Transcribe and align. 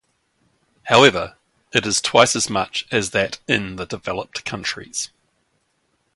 However, 0.85 1.35
it 1.71 1.85
is 1.85 2.01
twice 2.01 2.35
as 2.35 2.49
much 2.49 2.87
as 2.89 3.11
that 3.11 3.37
in 3.47 3.75
the 3.75 3.85
developed 3.85 4.43
countries. 4.43 5.11